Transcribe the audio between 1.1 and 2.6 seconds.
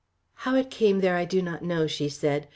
I do not know," she said.